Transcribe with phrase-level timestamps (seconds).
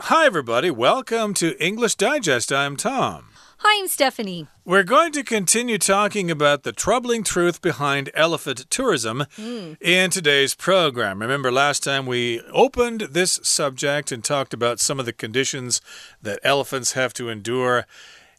[0.00, 0.72] Hi, everybody.
[0.72, 2.52] Welcome to English Digest.
[2.52, 3.26] I'm Tom.
[3.58, 4.48] Hi, I'm Stephanie.
[4.64, 9.80] We're going to continue talking about the troubling truth behind elephant tourism mm.
[9.80, 11.20] in today's program.
[11.20, 15.80] Remember, last time we opened this subject and talked about some of the conditions
[16.20, 17.86] that elephants have to endure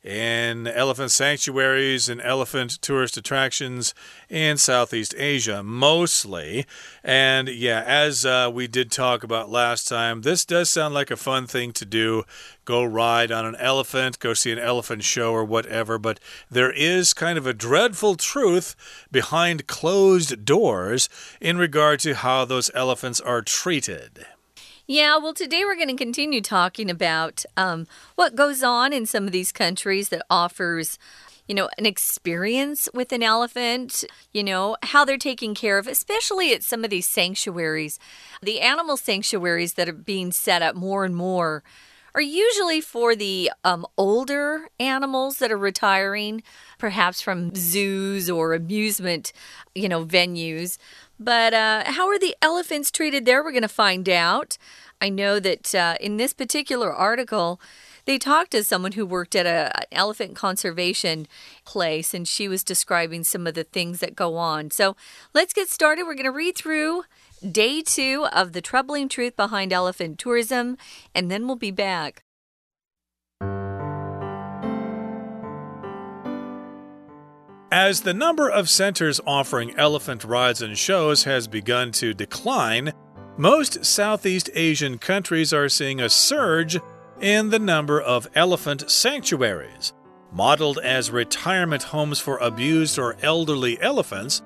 [0.05, 3.95] in elephant sanctuaries and elephant tourist attractions
[4.29, 6.67] in Southeast Asia, mostly.
[7.03, 11.17] And yeah, as uh, we did talk about last time, this does sound like a
[11.17, 12.23] fun thing to do.
[12.65, 16.19] Go ride on an elephant, go see an elephant show or whatever, but
[16.51, 18.75] there is kind of a dreadful truth
[19.11, 21.09] behind closed doors
[21.41, 24.27] in regard to how those elephants are treated.
[24.87, 29.25] Yeah, well, today we're going to continue talking about um, what goes on in some
[29.25, 30.99] of these countries that offers
[31.47, 34.03] you know, an experience with an elephant,
[34.33, 37.99] you know, how they're taken care of, especially at some of these sanctuaries.
[38.41, 41.63] The animal sanctuaries that are being set up more and more
[42.15, 46.41] are usually for the um, older animals that are retiring,
[46.79, 49.33] perhaps from zoos or amusement,
[49.75, 50.77] you know, venues.
[51.19, 53.43] But uh, how are the elephants treated there?
[53.43, 54.57] We're going to find out.
[55.01, 57.59] I know that uh, in this particular article,
[58.05, 61.27] they talked to someone who worked at a, an elephant conservation
[61.65, 64.71] place, and she was describing some of the things that go on.
[64.71, 64.95] So
[65.33, 66.03] let's get started.
[66.03, 67.03] We're going to read through
[67.39, 70.77] day two of the troubling truth behind elephant tourism,
[71.13, 72.23] and then we'll be back.
[77.71, 82.93] As the number of centers offering elephant rides and shows has begun to decline,
[83.37, 86.77] most Southeast Asian countries are seeing a surge
[87.19, 89.93] in the number of elephant sanctuaries.
[90.31, 94.41] Modeled as retirement homes for abused or elderly elephants,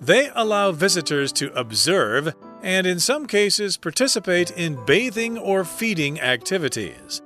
[0.00, 7.22] they allow visitors to observe and, in some cases, participate in bathing or feeding activities.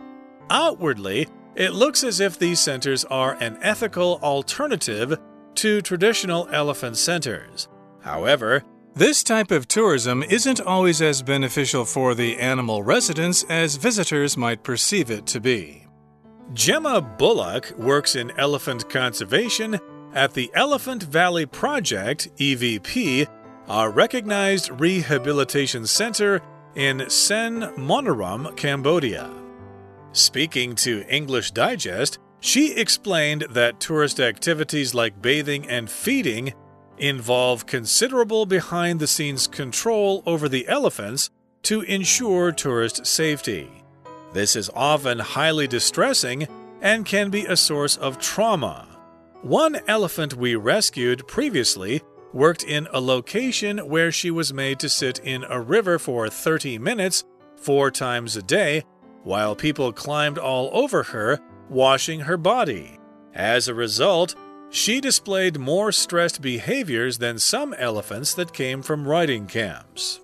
[0.50, 5.18] Outwardly, it looks as if these centers are an ethical alternative
[5.54, 7.68] to traditional elephant centers.
[8.02, 8.64] However,
[8.94, 14.62] this type of tourism isn't always as beneficial for the animal residents as visitors might
[14.62, 15.86] perceive it to be.
[16.52, 19.80] Gemma Bullock works in elephant conservation
[20.14, 23.26] at the Elephant Valley Project, EVP,
[23.68, 26.40] a recognized rehabilitation center
[26.74, 29.30] in Sen Monorom, Cambodia.
[30.12, 36.54] Speaking to English Digest, she explained that tourist activities like bathing and feeding
[36.98, 41.30] involve considerable behind the scenes control over the elephants
[41.62, 43.68] to ensure tourist safety.
[44.32, 46.46] This is often highly distressing
[46.80, 48.93] and can be a source of trauma.
[49.44, 52.00] One elephant we rescued previously
[52.32, 56.78] worked in a location where she was made to sit in a river for 30
[56.78, 58.84] minutes, four times a day,
[59.22, 62.98] while people climbed all over her washing her body.
[63.34, 64.34] As a result,
[64.70, 70.22] she displayed more stressed behaviors than some elephants that came from riding camps.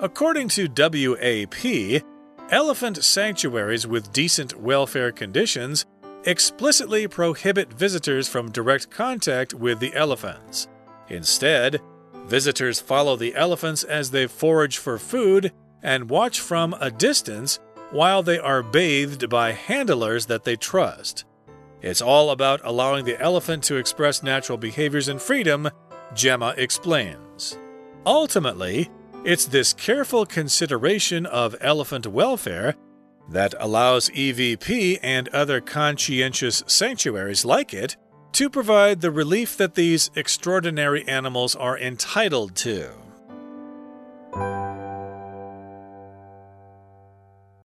[0.00, 2.02] According to WAP,
[2.50, 5.86] elephant sanctuaries with decent welfare conditions
[6.24, 10.68] explicitly prohibit visitors from direct contact with the elephants.
[11.08, 11.80] Instead,
[12.26, 15.52] visitors follow the elephants as they forage for food
[15.82, 17.58] and watch from a distance
[17.90, 21.24] while they are bathed by handlers that they trust.
[21.80, 25.70] It's all about allowing the elephant to express natural behaviors in freedom,
[26.14, 27.56] Gemma explains.
[28.04, 28.90] Ultimately,
[29.24, 32.74] it's this careful consideration of elephant welfare
[33.28, 37.96] that allows EVP and other conscientious sanctuaries like it
[38.32, 42.90] to provide the relief that these extraordinary animals are entitled to.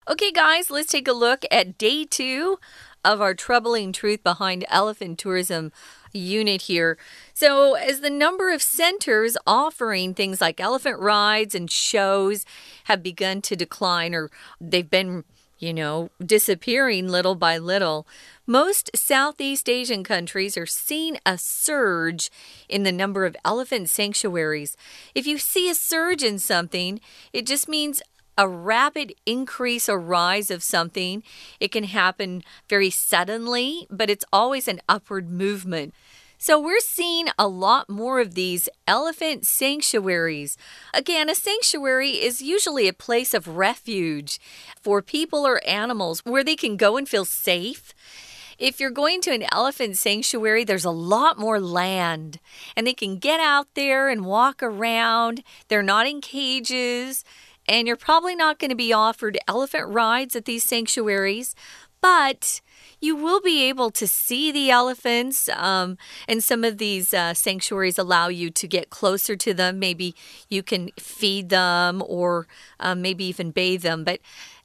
[0.08, 2.60] Okay, guys, let's take a look at day two
[3.04, 5.72] of our troubling truth behind elephant tourism
[6.12, 6.98] unit here.
[7.34, 12.46] So, as the number of centers offering things like elephant rides and shows
[12.86, 14.30] have begun to decline, or
[14.62, 15.24] they've been,
[15.58, 18.08] you know, disappearing little by little,
[18.46, 22.30] most Southeast Asian countries are seeing a surge
[22.70, 24.76] in the number of elephant sanctuaries.
[25.14, 27.00] If you see a surge in something,
[27.34, 28.02] it just means
[28.38, 31.24] a rapid increase or rise of something.
[31.60, 35.94] It can happen very suddenly, but it's always an upward movement.
[36.38, 40.58] So, we're seeing a lot more of these elephant sanctuaries.
[40.94, 44.40] Again, a sanctuary is usually a place of refuge
[44.82, 47.94] for people or animals where they can go and feel safe.
[48.58, 52.40] If you're going to an elephant sanctuary, there's a lot more land
[52.76, 55.44] and they can get out there and walk around.
[55.68, 57.24] They're not in cages
[57.68, 61.56] And you're probably not going to be offered elephant rides at these sanctuaries,
[62.02, 62.62] but
[63.06, 65.48] you will be able to see the elephants.
[65.50, 65.98] Um,
[66.28, 69.80] and some of these uh, sanctuaries allow you to get closer to them.
[69.80, 70.16] Maybe
[70.50, 72.48] you can feed them or
[72.80, 74.04] um, maybe even bathe them.
[74.04, 74.20] But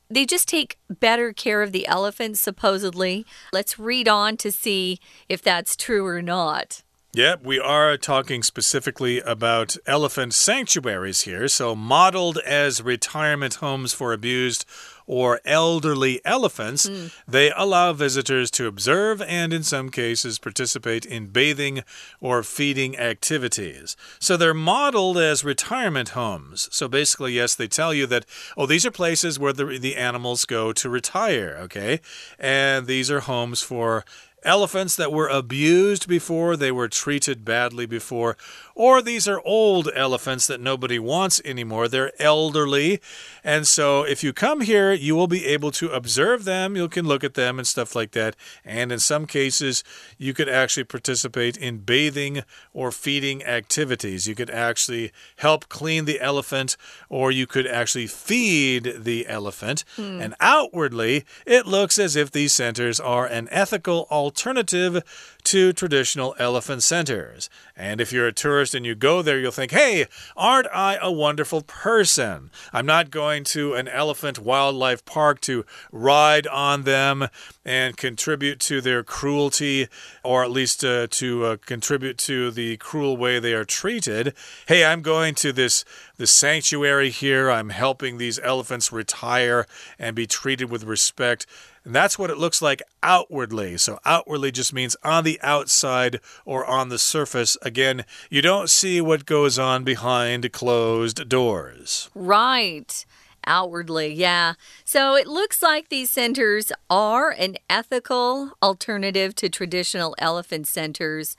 [0.09, 3.25] they just take better care of the elephants, supposedly.
[3.53, 4.99] Let's read on to see
[5.29, 6.83] if that's true or not.
[7.13, 11.49] Yep, we are talking specifically about elephant sanctuaries here.
[11.49, 14.65] So, modeled as retirement homes for abused
[15.06, 17.12] or elderly elephants, mm.
[17.26, 21.82] they allow visitors to observe and, in some cases, participate in bathing
[22.20, 23.97] or feeding activities.
[24.19, 26.69] So they're modeled as retirement homes.
[26.73, 28.26] So basically, yes, they tell you that,
[28.56, 32.00] oh, these are places where the, the animals go to retire, okay?
[32.38, 34.05] And these are homes for
[34.43, 38.37] elephants that were abused before, they were treated badly before,
[38.81, 41.87] or these are old elephants that nobody wants anymore.
[41.87, 42.99] They're elderly.
[43.44, 46.77] And so if you come here, you will be able to observe them.
[46.77, 48.37] You can look at them and stuff like that.
[48.65, 49.85] And in some cases,
[50.17, 52.43] you could actually participate in bathing
[52.73, 54.27] or feeding activities.
[54.27, 56.79] You could actually help clean the elephant,
[57.11, 59.85] or you could actually feed the elephant.
[59.97, 60.23] Hmm.
[60.23, 65.03] And outwardly, it looks as if these centers are an ethical alternative
[65.45, 67.49] to traditional elephant centers.
[67.77, 70.07] And if you're a tourist and you go there, you'll think, hey,
[70.37, 72.51] aren't I a wonderful person?
[72.73, 77.29] I'm not going to an elephant wildlife park to ride on them
[77.65, 79.89] and contribute to their cruelty,
[80.23, 84.35] or at least uh, to uh, contribute to the cruel way they are treated.
[84.67, 85.85] Hey, I'm going to this,
[86.17, 87.51] this sanctuary here.
[87.51, 89.67] I'm helping these elephants retire
[89.99, 91.47] and be treated with respect.
[91.85, 93.79] And that's what it looks like outwardly.
[93.79, 97.56] So, outwardly just means on the outside or on the surface.
[97.62, 102.11] Again, you don't see what goes on behind closed doors.
[102.15, 103.05] Right.
[103.47, 104.55] Outwardly, yeah.
[104.85, 111.37] So it looks like these centers are an ethical alternative to traditional elephant centers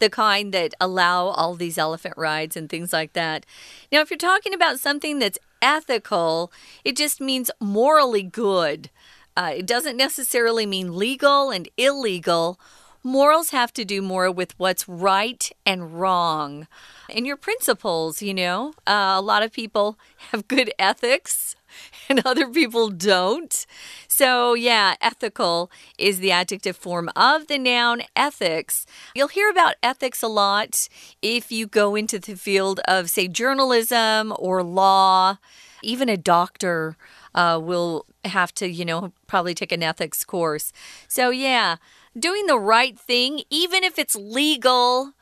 [0.00, 3.46] the kind that allow all these elephant rides and things like that.
[3.92, 6.52] Now, if you're talking about something that's ethical,
[6.84, 8.90] it just means morally good.
[9.36, 12.58] Uh, it doesn't necessarily mean legal and illegal.
[13.02, 16.66] Morals have to do more with what's right and wrong.
[17.10, 19.98] And your principles, you know, uh, a lot of people
[20.30, 21.54] have good ethics
[22.08, 23.66] and other people don't.
[24.08, 28.86] So, yeah, ethical is the adjective form of the noun ethics.
[29.14, 30.88] You'll hear about ethics a lot
[31.20, 35.38] if you go into the field of, say, journalism or law,
[35.82, 36.96] even a doctor
[37.34, 40.72] uh, will have to, you know, probably take an ethics course.
[41.08, 41.76] So, yeah,
[42.18, 45.12] doing the right thing, even if it's legal.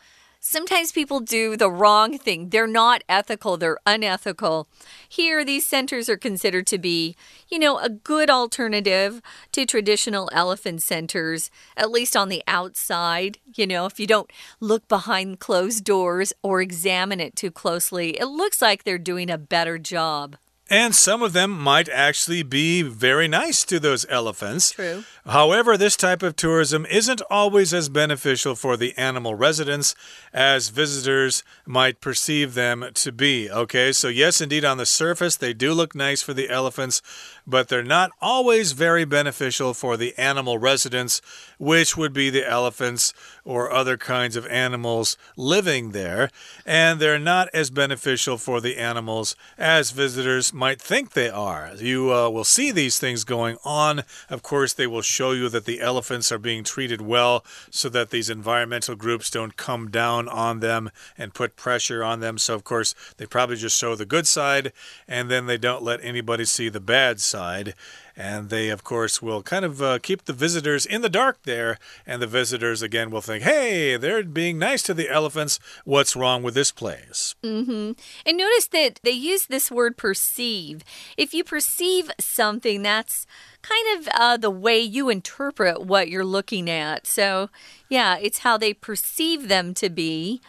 [0.45, 2.49] Sometimes people do the wrong thing.
[2.49, 4.67] They're not ethical, they're unethical.
[5.09, 7.15] Here, these centers are considered to be,
[7.49, 9.23] you know, a good alternative
[9.53, 13.39] to traditional elephant centers, at least on the outside.
[13.55, 18.27] You know, if you don't look behind closed doors or examine it too closely, it
[18.27, 20.37] looks like they're doing a better job.
[20.73, 24.71] And some of them might actually be very nice to those elephants.
[24.71, 25.05] True.
[25.27, 29.95] However, this type of tourism isn't always as beneficial for the animal residents
[30.33, 33.51] as visitors might perceive them to be.
[33.51, 37.03] Okay, so yes, indeed, on the surface, they do look nice for the elephants,
[37.47, 41.21] but they're not always very beneficial for the animal residents,
[41.59, 43.13] which would be the elephants
[43.45, 46.31] or other kinds of animals living there.
[46.65, 51.73] And they're not as beneficial for the animals as visitors might think they are.
[51.77, 54.03] You uh, will see these things going on.
[54.31, 58.11] Of course, they will show you that the elephants are being treated well so that
[58.11, 62.39] these environmental groups don't come down on them and put pressure on them.
[62.39, 64.73] So, of course, they probably just show the good side
[65.09, 67.32] and then they don't let anybody see the bad side.
[67.35, 71.79] And they, of course, will kind of uh, keep the visitors in the dark there.
[72.07, 75.59] And the visitors, again, will think, hey, they're being nice to the elephants.
[75.85, 77.35] What's wrong with this place?
[77.43, 77.97] Mm -hmm.
[78.27, 80.85] And notice that they use this word perceive.
[81.17, 83.27] If you perceive something, that's
[83.63, 87.07] kind of uh, the way you interpret what you're looking at.
[87.07, 87.49] So,
[87.89, 90.41] yeah, it's how they perceive them to be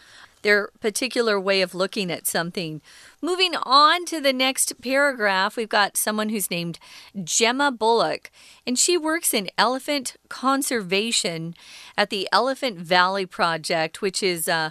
[0.44, 2.82] their particular way of looking at something.
[3.22, 6.80] Moving on to the next paragraph, we've got someone who's named
[7.24, 8.30] Gemma Bullock,
[8.68, 11.56] and she works in elephant conservation
[11.98, 14.70] at the Elephant Valley Project, which is uh,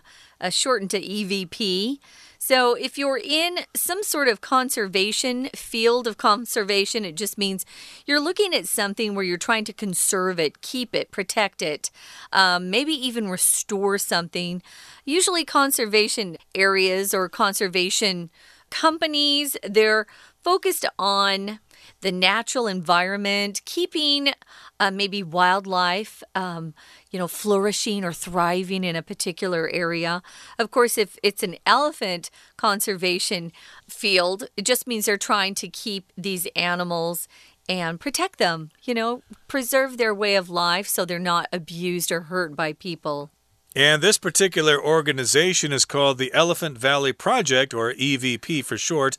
[0.50, 1.99] shortened to EVP.
[2.45, 7.65] So, if you're in some sort of conservation field of conservation, it just means
[8.05, 11.93] you're looking at something where you're trying to conserve it, keep it, protect it,
[12.33, 14.61] um, maybe even restore something.
[15.05, 18.29] Usually, conservation areas or conservation
[18.71, 20.09] companies, they're
[20.43, 21.61] focused on
[22.01, 24.33] the natural environment, keeping
[24.81, 26.75] uh, maybe wildlife, um,
[27.11, 30.23] you know, flourishing or thriving in a particular area.
[30.59, 33.53] Of course, if it's an elephant conservation
[33.89, 37.29] field, it just means they're trying to keep these animals
[37.69, 42.23] and protect them, you know, preserve their way of life so they're not abused or
[42.23, 43.31] hurt by people.
[43.75, 49.17] And this particular organization is called the Elephant Valley Project, or EVP for short,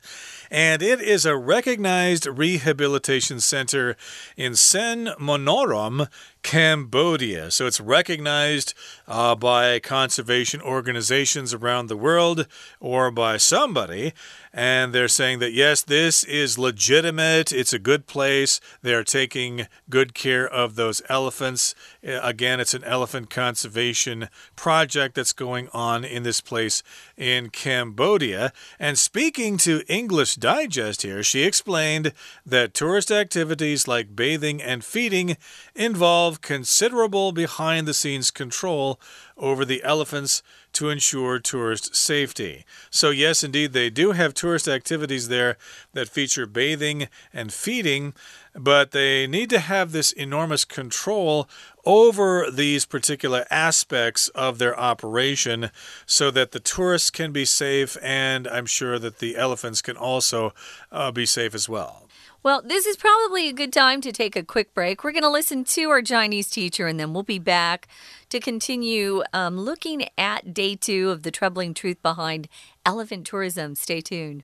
[0.54, 3.98] and it is a recognized rehabilitation center
[4.38, 6.08] in Sen Monorom,
[6.44, 7.50] Cambodia.
[7.50, 8.76] So it's recognized
[9.08, 12.48] uh, by conservation organizations around the world
[12.80, 14.14] or by somebody.
[14.54, 17.52] And they're saying that, yes, this is legitimate.
[17.52, 18.60] It's a good place.
[18.84, 21.74] They're taking good care of those elephants.
[22.08, 26.84] Uh, again, it's an elephant conservation project that's going on in this place
[27.18, 28.54] in Cambodia.
[28.78, 32.12] And speaking to English Digest here, she explained
[32.46, 35.38] that tourist activities like bathing and feeding
[35.74, 39.00] involve considerable behind the scenes control
[39.38, 42.66] over the elephants to ensure tourist safety.
[42.90, 45.56] So, yes, indeed, they do have tourist activities there
[45.94, 48.14] that feature bathing and feeding,
[48.56, 51.50] but they need to have this enormous control
[51.86, 55.70] over these particular aspects of their operation
[56.06, 60.54] so that the tourists can be safe, and I'm sure that the elephants can also
[60.92, 62.08] uh, be safe as well.
[62.44, 65.04] Well, this is probably a good time to take a quick break.
[65.04, 67.88] We're going to listen to our Chinese teacher and then we'll be back
[68.30, 72.50] to continue um, looking at day two of the troubling truth behind
[72.86, 73.76] elephant tourism.
[73.76, 74.44] Stay tuned.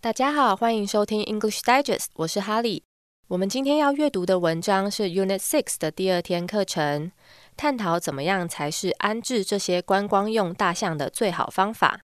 [0.00, 2.84] 大家好，欢迎收听 English Digest，我是哈利。
[3.26, 7.10] 我们今天要阅读的文章是 Unit Six 的第二天课程，
[7.56, 11.98] 探讨怎么样才是安置这些观光用大象的最好方法。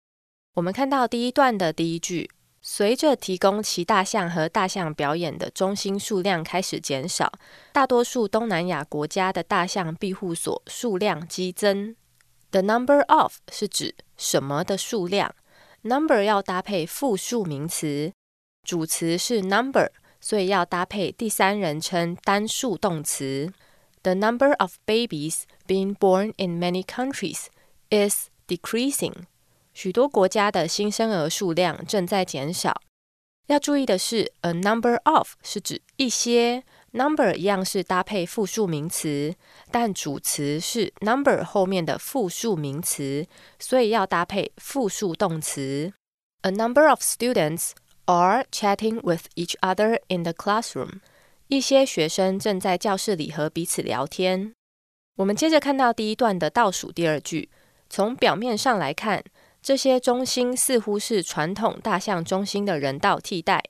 [0.54, 2.32] 我们看到第一段的第一句。
[2.62, 7.34] 随着提供骑大象和大象表演的中心数量开始减少，
[7.74, 11.96] 大多数东南亚国家的大象庇护所数量激增。
[12.52, 15.34] The number of 是指什么的数量
[15.84, 18.12] ，number 要搭配复数名词，
[18.64, 23.54] 主词是 number，所以要搭配第三人称单数动词。
[24.04, 27.46] The number of babies being born in many countries
[27.90, 29.14] is decreasing.
[29.74, 32.82] 许多国家的新生儿数量正在减少。
[33.48, 39.36] 要注意的是，a number of 是指一些，number 一样是搭配复数名词，
[39.72, 43.28] 但主词是 number 后面的复数名词，
[43.60, 45.92] 所以要搭配复数动词。
[46.42, 47.72] A number of students
[48.06, 51.00] are chatting with each other in the classroom。
[51.48, 54.54] 一些学生正在教室里和彼此聊天。
[55.18, 57.50] 我们接着看到第一段的倒数第二句，
[57.90, 59.24] 从表面上来看。
[59.64, 63.64] 这些中心似乎是传统大象中心的人道替代。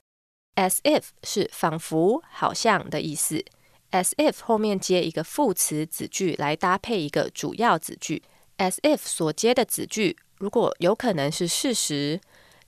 [0.54, 3.44] As if 是仿佛、好像的意思。
[3.90, 8.22] As if 后面接一个副词子句来搭配一个主要子句。
[8.58, 12.20] As if 所接的子句如果有可能是事实，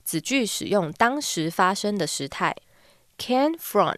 [0.03, 2.55] 子句使用当时发生的时态。
[3.17, 3.97] Can front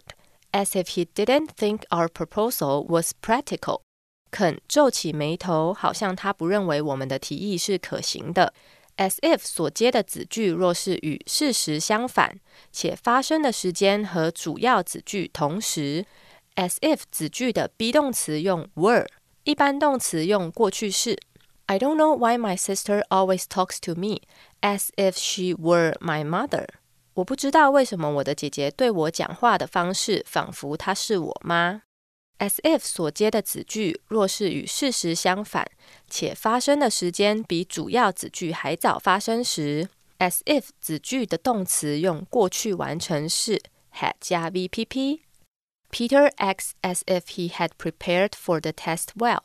[0.52, 3.80] as if he didn't think our proposal was practical。
[4.30, 8.52] 肯皱起眉头，好像他不认为我们的提议是可行的。
[8.98, 12.38] As if 所接的子句若是与事实相反，
[12.70, 16.04] 且发生的时间和主要子句同时
[16.56, 19.06] ，as if 子句的 be 动词用 were，
[19.44, 21.16] 一般动词用过去式。
[21.66, 24.20] I don't know why my sister always talks to me
[24.60, 26.66] as if she were my mother。
[27.14, 31.82] 我不知道为什么我的姐姐对我讲话的方式仿佛她是我妈。
[32.38, 35.66] As if 所接的子句若是与事实相反，
[36.08, 43.60] 且发生的时间比主要子句还早发生时，as if 子句的动词用过去完成式
[43.94, 45.20] had 加 VPP。
[45.90, 49.40] Peter acts as if he had prepared for the test well,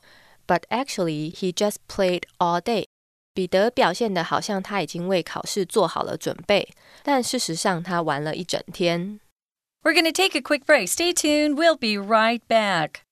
[0.46, 2.86] but actually he just played all day.
[3.34, 6.70] 彼得表现得好像他已经为考试做好了准备，
[7.02, 9.20] 但事实上他玩了一整天。
[9.84, 10.90] We're going to take a quick break.
[10.90, 11.58] Stay tuned.
[11.58, 13.06] We'll be right back.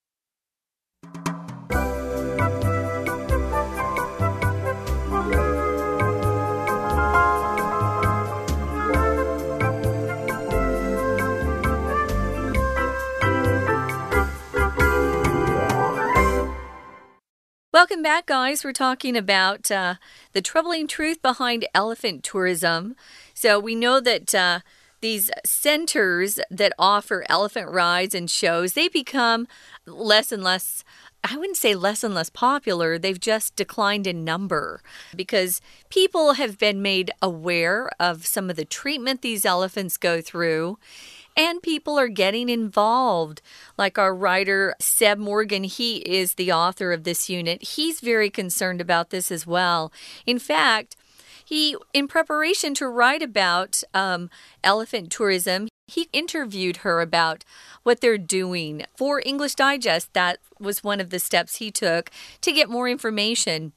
[17.73, 18.63] Welcome back, guys.
[18.63, 19.95] We're talking about uh,
[20.33, 22.95] the troubling truth behind elephant tourism.
[23.33, 24.59] So, we know that uh,
[25.01, 29.47] these centers that offer elephant rides and shows, they become
[29.85, 30.83] less and less
[31.23, 34.81] I wouldn't say less and less popular, they've just declined in number
[35.15, 40.79] because people have been made aware of some of the treatment these elephants go through.
[41.37, 43.41] And people are getting involved.
[43.77, 47.63] Like our writer, Seb Morgan, he is the author of this unit.
[47.63, 49.93] He's very concerned about this as well.
[50.25, 50.97] In fact,
[51.51, 54.29] he, in preparation to write about um,
[54.63, 57.43] elephant tourism, he interviewed her about
[57.83, 60.13] what they're doing for English Digest.
[60.13, 63.73] That was one of the steps he took to get more information.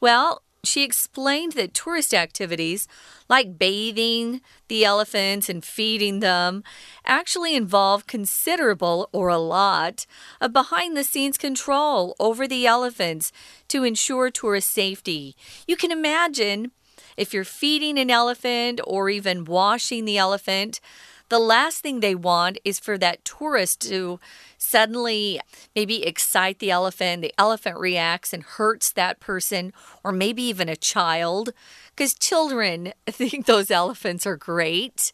[0.00, 2.88] Well, she explained that tourist activities
[3.28, 6.64] like bathing the elephants and feeding them
[7.04, 10.06] actually involve considerable or a lot
[10.40, 13.32] of behind the scenes control over the elephants
[13.68, 15.36] to ensure tourist safety.
[15.66, 16.72] You can imagine
[17.18, 20.80] if you're feeding an elephant or even washing the elephant,
[21.28, 24.18] the last thing they want is for that tourist to
[24.56, 25.40] suddenly
[25.76, 27.20] maybe excite the elephant.
[27.20, 29.72] The elephant reacts and hurts that person,
[30.02, 31.52] or maybe even a child,
[31.94, 35.12] because children think those elephants are great.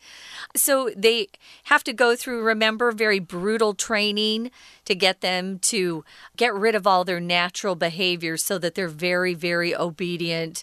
[0.54, 1.28] So they
[1.64, 4.52] have to go through, remember, very brutal training
[4.84, 6.04] to get them to
[6.36, 10.62] get rid of all their natural behaviors so that they're very, very obedient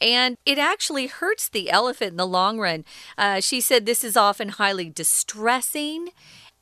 [0.00, 2.84] and it actually hurts the elephant in the long run.
[3.18, 6.10] Uh, she said this is often highly distressing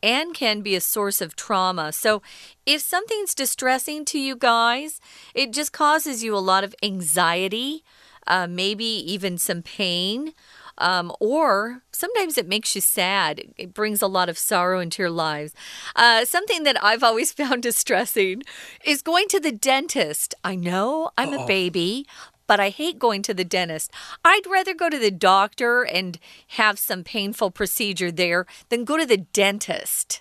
[0.03, 1.93] and can be a source of trauma.
[1.93, 2.23] So,
[2.67, 5.01] if something's distressing to you guys,
[5.35, 7.85] it just causes you a lot of anxiety,
[8.27, 10.35] uh, maybe even some pain.
[10.81, 13.43] Um, or sometimes it makes you sad.
[13.57, 15.53] It brings a lot of sorrow into your lives.
[15.97, 18.45] Uh, something that I've always found distressing
[18.85, 20.37] is going to the dentist.
[20.45, 21.43] I know I'm uh -oh.
[21.43, 22.07] a baby,
[22.49, 23.93] but I hate going to the dentist.
[24.25, 29.07] I'd rather go to the doctor and have some painful procedure there than go to
[29.07, 30.21] the dentist.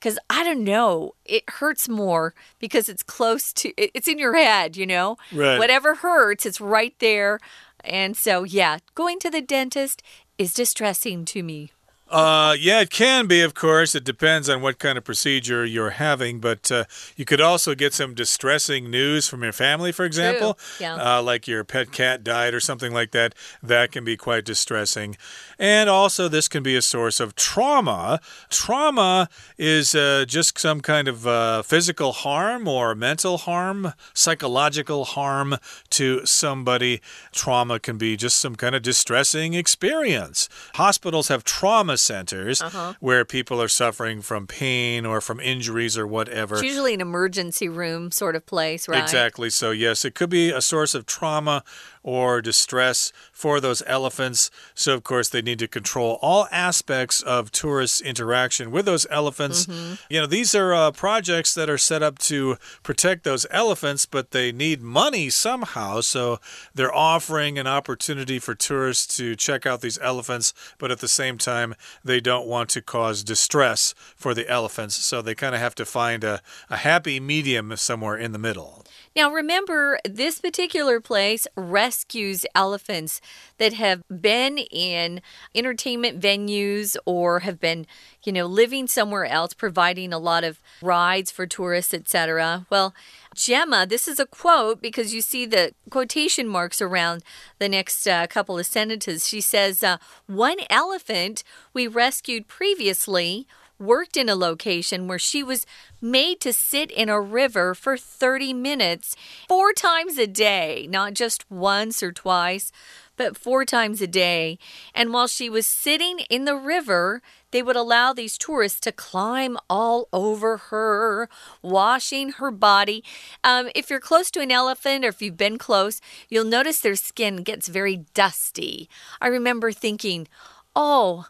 [0.00, 4.76] Because I don't know, it hurts more because it's close to, it's in your head,
[4.76, 5.18] you know?
[5.32, 5.58] Right.
[5.58, 7.40] Whatever hurts, it's right there.
[7.84, 10.02] And so, yeah, going to the dentist
[10.38, 11.72] is distressing to me.
[12.10, 13.94] Uh, yeah, it can be, of course.
[13.94, 16.84] It depends on what kind of procedure you're having, but uh,
[17.16, 20.94] you could also get some distressing news from your family, for example, yeah.
[20.94, 23.34] uh, like your pet cat died or something like that.
[23.62, 25.18] That can be quite distressing.
[25.58, 28.20] And also, this can be a source of trauma.
[28.48, 35.56] Trauma is uh, just some kind of uh, physical harm or mental harm, psychological harm
[35.90, 37.02] to somebody.
[37.32, 40.48] Trauma can be just some kind of distressing experience.
[40.74, 42.96] Hospitals have trauma centers uh -huh.
[43.00, 46.54] where people are suffering from pain or from injuries or whatever.
[46.56, 49.02] It's usually an emergency room sort of place, right?
[49.02, 49.50] Exactly.
[49.50, 51.62] So, yes, it could be a source of trauma
[52.02, 54.50] or distress for those elephants.
[54.74, 59.66] So, of course, they need to control all aspects of tourist interaction with those elephants.
[59.66, 59.98] Mm -hmm.
[60.08, 64.30] You know, these are uh, projects that are set up to protect those elephants, but
[64.30, 66.00] they need money somehow.
[66.00, 66.38] So,
[66.74, 71.36] they're offering an opportunity for tourists to check out these elephants, but at the same
[71.36, 71.74] time,
[72.04, 74.94] they don't want to cause distress for the elephants.
[74.96, 78.84] So, they kind of have to find a, a happy medium somewhere in the middle.
[79.18, 83.20] Now, remember, this particular place rescues elephants
[83.58, 85.22] that have been in
[85.56, 87.86] entertainment venues or have been,
[88.22, 92.66] you know, living somewhere else, providing a lot of rides for tourists, etc.
[92.70, 92.94] Well,
[93.38, 97.22] Gemma, this is a quote because you see the quotation marks around
[97.60, 99.28] the next uh, couple of sentences.
[99.28, 103.46] She says, uh, One elephant we rescued previously
[103.78, 105.66] worked in a location where she was
[106.00, 109.14] made to sit in a river for 30 minutes
[109.46, 112.72] four times a day, not just once or twice,
[113.18, 114.58] but four times a day.
[114.94, 119.58] And while she was sitting in the river, they would allow these tourists to climb
[119.68, 121.28] all over her,
[121.62, 123.04] washing her body.
[123.44, 126.94] Um, if you're close to an elephant or if you've been close, you'll notice their
[126.94, 128.88] skin gets very dusty.
[129.20, 130.28] I remember thinking,
[130.76, 131.26] oh,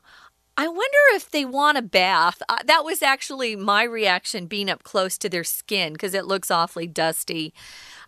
[0.60, 2.42] I wonder if they want a bath.
[2.48, 6.50] Uh, that was actually my reaction being up close to their skin because it looks
[6.50, 7.54] awfully dusty.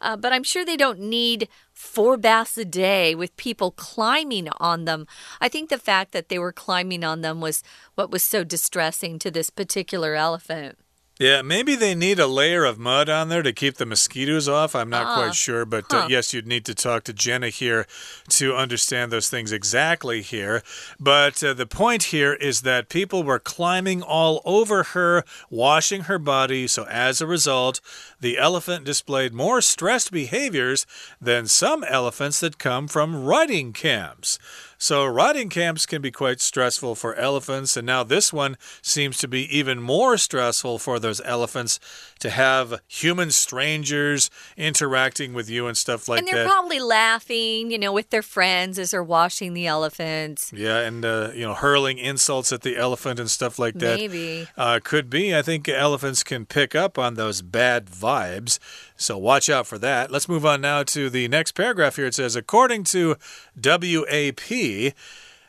[0.00, 4.84] Uh, but I'm sure they don't need four baths a day with people climbing on
[4.84, 5.06] them.
[5.40, 7.62] I think the fact that they were climbing on them was
[7.94, 10.76] what was so distressing to this particular elephant.
[11.20, 14.74] Yeah, maybe they need a layer of mud on there to keep the mosquitoes off.
[14.74, 16.04] I'm not quite ah, sure, but uh, huh.
[16.04, 17.86] uh, yes, you'd need to talk to Gemma here
[18.30, 20.62] to understand those things exactly here.
[20.98, 26.18] But uh, the point here is that people were climbing all over her, washing her
[26.18, 26.66] body.
[26.66, 27.82] So as a result,
[28.18, 30.86] the elephant displayed more stressed behaviors
[31.20, 34.38] than some elephants that come from riding camps.
[34.82, 39.28] So, riding camps can be quite stressful for elephants, and now this one seems to
[39.28, 41.78] be even more stressful for those elephants
[42.20, 46.28] to have human strangers interacting with you and stuff like that.
[46.28, 46.50] And they're that.
[46.50, 50.50] probably laughing, you know, with their friends as they're washing the elephants.
[50.50, 53.98] Yeah, and, uh, you know, hurling insults at the elephant and stuff like that.
[53.98, 54.48] Maybe.
[54.56, 55.36] Uh, could be.
[55.36, 58.58] I think elephants can pick up on those bad vibes.
[59.00, 60.10] So watch out for that.
[60.10, 62.06] Let's move on now to the next paragraph here.
[62.06, 63.16] It says, according to
[63.56, 64.94] WAP,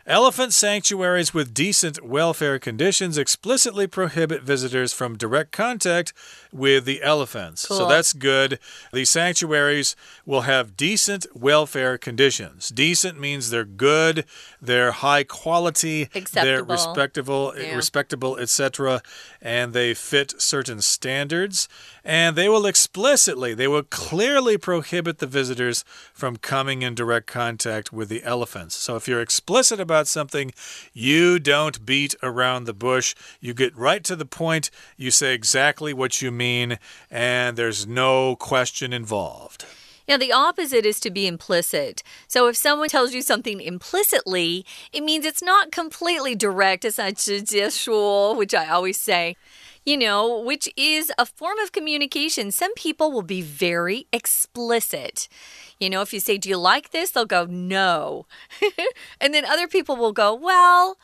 [0.07, 6.11] Elephant sanctuaries with decent welfare conditions explicitly prohibit visitors from direct contact
[6.51, 7.65] with the elephants.
[7.65, 7.77] Cool.
[7.77, 8.59] So that's good.
[8.93, 12.69] These sanctuaries will have decent welfare conditions.
[12.69, 14.25] Decent means they're good,
[14.61, 16.43] they're high quality, Acceptable.
[16.43, 17.75] they're respectable, eh, Yeah.
[17.75, 19.01] respectable, etc.,
[19.41, 21.67] and they fit certain standards.
[22.03, 27.93] And they will explicitly, they will clearly prohibit the visitors from coming in direct contact
[27.93, 28.75] with the elephants.
[28.75, 30.51] So if you're explicit about something,
[30.93, 33.13] you don't beat around the bush.
[33.39, 38.36] You get right to the point, you say exactly what you mean, and there's no
[38.36, 39.64] question involved.
[40.08, 42.02] Now, the opposite is to be implicit.
[42.28, 46.84] So, if someone tells you something implicitly, it means it's not completely direct.
[46.84, 49.36] It's not 直接说, which I always say
[49.86, 52.50] you know, which is a form of communication.
[52.50, 55.28] Some people will be very explicit.
[55.78, 57.12] You know, if you say, Do you like this?
[57.12, 58.26] They'll go, No.
[59.20, 60.98] and then other people will go, Well,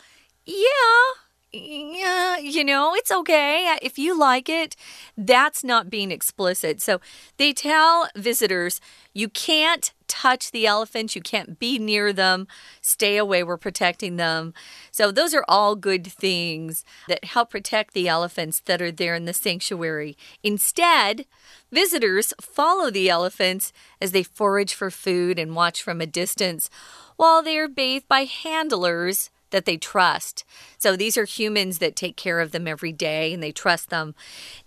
[0.44, 1.22] yeah
[1.53, 4.75] yeah, you know, it's okay if you like it.
[5.17, 6.81] That's not being explicit.
[6.81, 6.99] So
[7.37, 8.81] they tell visitors,
[9.13, 12.47] you can't touch the elephants, you can't be near them,
[12.81, 14.53] stay away, we're protecting them.
[14.91, 19.25] So those are all good things that help protect the elephants that are there in
[19.25, 20.17] the sanctuary.
[20.43, 21.25] Instead,
[21.71, 26.69] visitors follow the elephants as they forage for food and watch from a distance
[27.15, 30.43] while they are bathed by handlers that they trust.
[30.77, 34.15] So these are humans that take care of them every day and they trust them.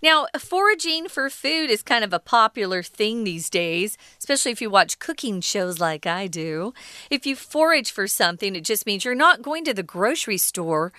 [0.01, 4.69] Now, foraging for food is kind of a popular thing these days, especially if you
[4.69, 6.73] watch cooking shows like I do.
[7.09, 10.91] If you forage for something, it just means you're not going to the grocery store.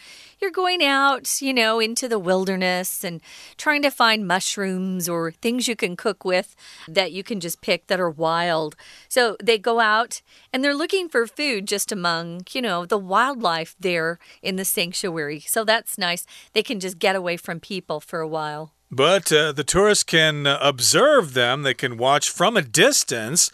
[0.43, 3.21] You're going out, you know, into the wilderness and
[3.57, 6.57] trying to find mushrooms or things you can cook with
[6.89, 8.75] that you can just pick that are wild.
[9.09, 10.21] So they go out
[10.53, 15.39] and they're looking for food just among, you know, the wildlife there in the sanctuary.
[15.39, 16.27] So that's nice.
[16.55, 18.73] They can just get away from people for a while.
[18.91, 23.51] But uh, the tourists can observe them, they can watch from a distance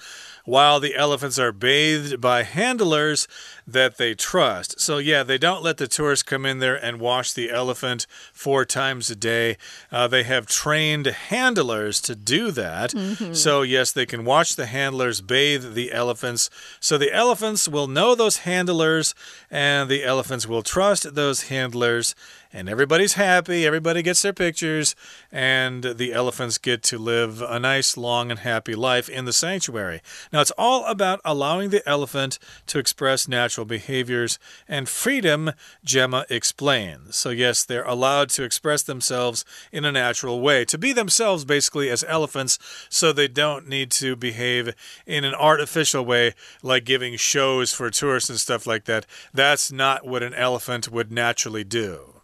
[0.49, 3.29] while the elephants are bathed by handlers
[3.67, 4.81] that they trust.
[4.81, 8.65] So, yeah, they don't let the tourists come in there and wash the elephant four
[8.65, 9.59] times a day.
[9.93, 12.95] Uh, they have trained handlers to do that.
[12.95, 13.35] Mm -hmm.
[13.35, 16.51] So, yes, they can watch the handlers bathe the elephants.
[16.81, 19.15] So, the elephants will know those handlers,
[19.51, 22.15] and the elephants will trust those handlers
[22.53, 24.97] and everybody's happy, everybody gets their pictures,
[25.31, 30.01] and the elephants get to live a nice, long, and happy life in the sanctuary.
[30.33, 35.53] Now, it's all about allowing the elephant to express natural behaviors and freedom,
[35.85, 37.17] Gemma explains.
[37.17, 41.91] So, yes, they're allowed to express themselves in a natural way, to be themselves basically
[41.91, 42.59] as elephants,
[42.89, 44.75] so they don't need to behave
[45.07, 49.05] in an artificial way, like giving shows for tourists and stuff like that.
[49.35, 52.18] That's not what an elephant would naturally do.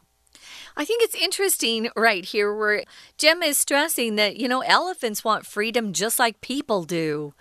[0.77, 2.85] I think it's interesting right here where
[3.17, 7.33] Gemma is stressing that, you know, elephants want freedom just like people do.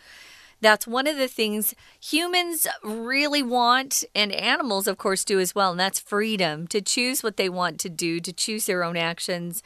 [0.62, 5.72] That's one of the things humans really want, and animals, of course, do as well,
[5.72, 9.62] and that's freedom to choose what they want to do, to choose their own actions.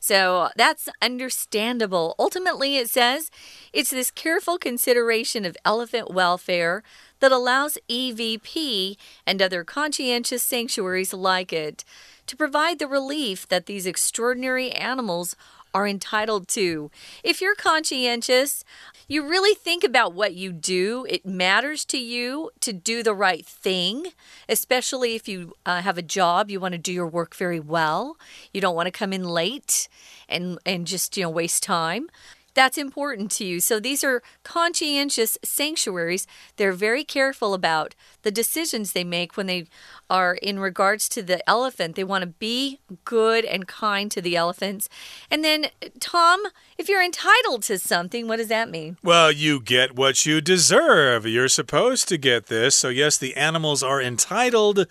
[0.00, 2.16] So that's understandable.
[2.18, 3.30] Ultimately, it says
[3.72, 6.82] it's this careful consideration of elephant welfare
[7.20, 11.84] that allows EVP and other conscientious sanctuaries like it
[12.30, 15.34] to provide the relief that these extraordinary animals
[15.74, 16.88] are entitled to.
[17.24, 18.64] If you're conscientious,
[19.08, 21.04] you really think about what you do.
[21.08, 24.12] It matters to you to do the right thing,
[24.48, 28.16] especially if you uh, have a job, you want to do your work very well.
[28.54, 29.88] You don't want to come in late
[30.28, 32.10] and and just, you know, waste time
[32.60, 33.58] that's important to you.
[33.58, 36.26] So these are conscientious sanctuaries.
[36.56, 39.66] They're very careful about the decisions they make when they
[40.10, 41.96] are in regards to the elephant.
[41.96, 44.90] They want to be good and kind to the elephants.
[45.30, 45.68] And then,
[46.00, 46.42] Tom,
[46.76, 48.98] if you're entitled to something, what does that mean?
[49.02, 51.24] Well, you get what you deserve.
[51.24, 52.76] You're supposed to get this.
[52.76, 54.86] So, yes, the animals are entitled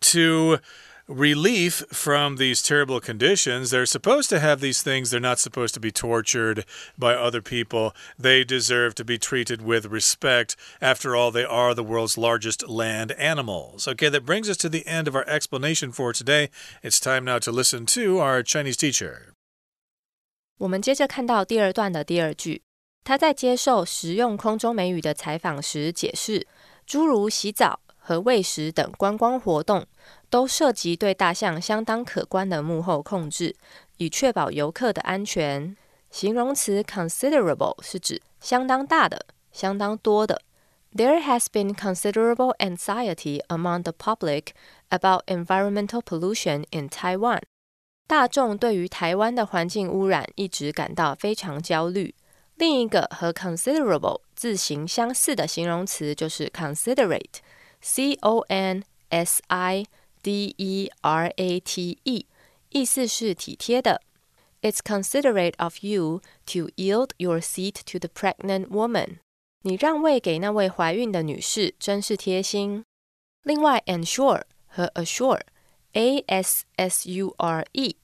[0.00, 0.58] to
[1.07, 3.69] relief from these terrible conditions.
[3.69, 5.09] They're supposed to have these things.
[5.09, 6.63] They're not supposed to be tortured
[6.97, 7.93] by other people.
[8.17, 10.55] They deserve to be treated with respect.
[10.79, 13.87] After all, they are the world's largest land animals.
[13.87, 16.49] Okay, that brings us to the end of our explanation for today.
[16.81, 19.33] It's time now to listen to our Chinese teacher.
[20.59, 22.61] 我们接着看到第二段的第二句，
[23.03, 26.47] 他在接受实用空中美语的采访时解释，
[26.85, 29.87] 诸如洗澡和喂食等观光活动，
[30.29, 33.55] 都涉及对大象相当可观的幕后控制，
[33.97, 35.75] 以确保游客的安全。
[36.09, 40.41] 形容词 considerable 是指相当大的、相当多的。
[40.93, 44.47] There has been considerable anxiety among the public
[44.89, 47.41] about environmental pollution in Taiwan.
[48.07, 52.13] 大众对于台湾的环境污染一直感到非常焦虑。
[52.55, 59.85] 另一个和 considerable 字形相似的形容词就是 considerate，c o n s i
[60.25, 62.25] d e r a t e，
[62.69, 64.01] 意思是体贴的。
[64.61, 69.17] It's considerate of you to yield your seat to the pregnant woman.
[69.63, 72.83] 你让位给那位怀孕的女士，真是贴心。
[73.43, 77.97] 另外，ensure 和 assure。a s s u r e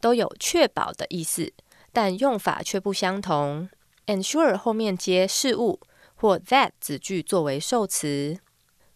[0.00, 1.52] 都有确保的意思，
[1.92, 3.68] 但用法却不相同。
[4.06, 5.80] ensure 后面接事物
[6.14, 8.38] 或 that 子句作为受词。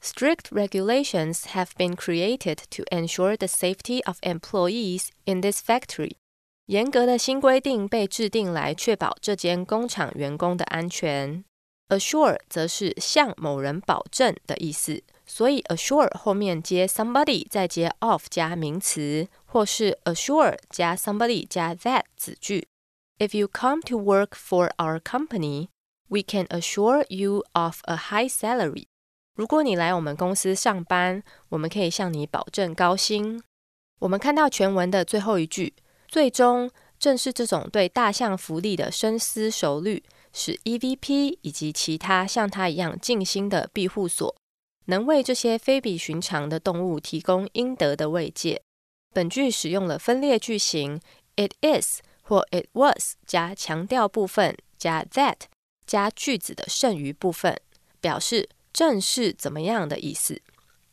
[0.00, 6.12] Strict regulations have been created to ensure the safety of employees in this factory.
[6.66, 11.44] 严格的新规定被制定来确保这间工厂员工的安全。
[11.88, 15.02] Assure 则是向某人保证的意思。
[15.28, 22.68] 所以，assure 后面接 somebody，再接 of 加名词，或是 assure 加 somebody 加 that 子句。
[23.18, 25.68] If you come to work for our company,
[26.08, 28.84] we can assure you of a high salary.
[29.35, 33.41] 如果你来我们公司上班，我们可以向你保证高薪。
[33.99, 35.73] 我们看到全文的最后一句，
[36.07, 44.35] 最终正是这种对大象福利的深思熟虑，使 EVP 以及其他像它一样尽心的庇护所。
[44.85, 48.61] 能为这些非比寻常的动物提供应得的慰藉。
[49.13, 50.99] 本句使用了分裂句型
[51.35, 55.35] it is 或 it was 加强调部分加 that
[55.85, 57.59] 加句子的剩余部分，
[58.01, 60.41] 表示正是怎么样的意思。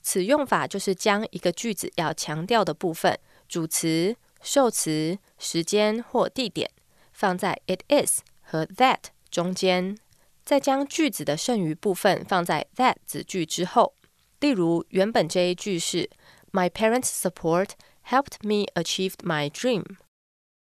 [0.02, 6.70] 此用法就是将一个句子要强调的部分，主词、受词、时间或地点
[7.12, 9.98] 放在 it is 和 that 中间。
[10.44, 13.92] 再将句子的剩余部分放在 that 子句之后。
[14.40, 16.08] 例如，原本这一句是
[16.52, 17.70] My parents' support
[18.06, 19.84] helped me achieve my dream。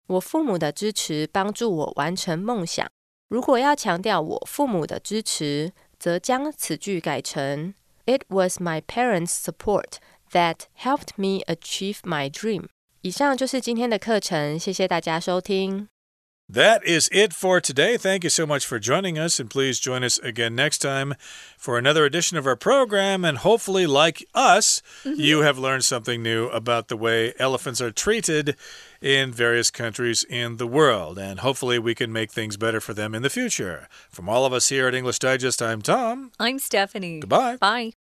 [0.07, 2.85] 我父母的支持帮助我完成梦想。
[3.29, 7.74] 如果要强调我父母的支持，则将此句改成
[8.06, 9.98] It was my parents' support
[10.32, 12.66] that helped me achieve my dream。
[13.02, 15.88] 以上就是今天的课程，谢谢大家收听。
[16.49, 17.97] That is it for today.
[17.97, 21.13] Thank you so much for joining us, and please join us again next time
[21.57, 23.25] for another edition of our program.
[23.25, 25.19] And hopefully, like us, mm -hmm.
[25.19, 28.55] you have learned something new about the way elephants are treated
[29.01, 31.17] in various countries in the world.
[31.17, 33.87] And hopefully, we can make things better for them in the future.
[34.09, 36.31] From all of us here at English Digest, I'm Tom.
[36.39, 37.19] I'm Stephanie.
[37.19, 37.57] Goodbye.
[37.57, 38.06] Bye.